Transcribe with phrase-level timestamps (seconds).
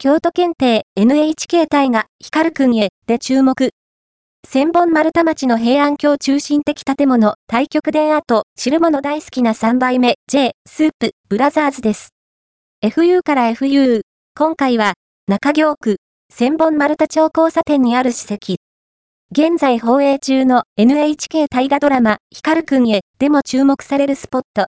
[0.00, 3.70] 京都検定 NHK 大河光くんへで注目。
[4.48, 12.10] 千本丸太町の平安京中心的建物、対局殿跡、汁物大好きな3杯目、J、スープ、ブラザーズです。
[12.80, 14.02] FU から FU、
[14.36, 14.94] 今回は、
[15.26, 15.96] 中京区、
[16.32, 18.54] 千本丸太町交差点にある史跡。
[19.32, 24.66] 現在放映中の NHK 大河ドラマ、光くんへでも注目されるスポット。